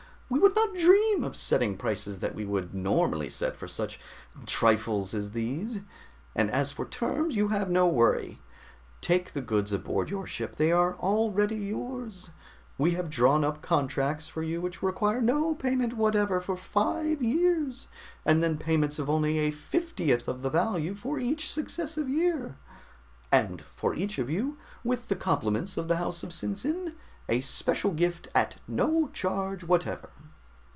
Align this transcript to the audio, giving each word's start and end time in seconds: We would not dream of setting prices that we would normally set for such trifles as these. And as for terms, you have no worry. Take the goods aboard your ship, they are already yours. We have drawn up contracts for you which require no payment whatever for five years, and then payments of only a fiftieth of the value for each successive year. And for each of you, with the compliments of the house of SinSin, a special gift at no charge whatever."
We 0.33 0.39
would 0.39 0.55
not 0.55 0.73
dream 0.77 1.25
of 1.25 1.35
setting 1.35 1.75
prices 1.75 2.19
that 2.19 2.33
we 2.33 2.45
would 2.45 2.73
normally 2.73 3.27
set 3.29 3.57
for 3.57 3.67
such 3.67 3.99
trifles 4.45 5.13
as 5.13 5.31
these. 5.31 5.81
And 6.33 6.49
as 6.49 6.71
for 6.71 6.85
terms, 6.87 7.35
you 7.35 7.49
have 7.49 7.69
no 7.69 7.85
worry. 7.85 8.39
Take 9.01 9.33
the 9.33 9.41
goods 9.41 9.73
aboard 9.73 10.09
your 10.09 10.25
ship, 10.25 10.55
they 10.55 10.71
are 10.71 10.95
already 10.95 11.57
yours. 11.57 12.29
We 12.77 12.91
have 12.91 13.09
drawn 13.09 13.43
up 13.43 13.61
contracts 13.61 14.29
for 14.29 14.41
you 14.41 14.61
which 14.61 14.81
require 14.81 15.21
no 15.21 15.53
payment 15.53 15.97
whatever 15.97 16.39
for 16.39 16.55
five 16.55 17.21
years, 17.21 17.89
and 18.25 18.41
then 18.41 18.57
payments 18.57 18.99
of 18.99 19.09
only 19.09 19.37
a 19.37 19.51
fiftieth 19.51 20.29
of 20.29 20.43
the 20.43 20.49
value 20.49 20.95
for 20.95 21.19
each 21.19 21.51
successive 21.51 22.07
year. 22.07 22.55
And 23.33 23.61
for 23.63 23.93
each 23.93 24.17
of 24.17 24.29
you, 24.29 24.57
with 24.81 25.09
the 25.09 25.15
compliments 25.17 25.75
of 25.75 25.89
the 25.89 25.97
house 25.97 26.23
of 26.23 26.29
SinSin, 26.29 26.93
a 27.29 27.41
special 27.41 27.91
gift 27.91 28.27
at 28.33 28.57
no 28.67 29.09
charge 29.13 29.63
whatever." 29.63 30.09